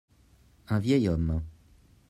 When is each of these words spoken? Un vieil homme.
Un 0.67 0.79
vieil 0.79 1.07
homme. 1.09 1.43